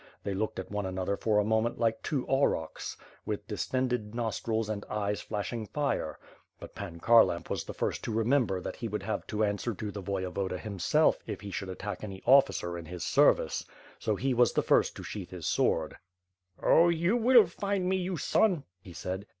[0.23, 4.67] They looked at one another for a moment like two aurochs, with distended nos trils
[4.67, 6.17] and eyes flashing fire—
[6.59, 9.91] ^but Pan Kharlamp was the first to remember that he would have to answer to
[9.91, 13.63] the Voyevoda himself if he should attack any officer in his service,
[13.99, 15.95] so he was the first to sheath his sword:
[16.63, 19.27] "Oh, I will find you, you son...." he said.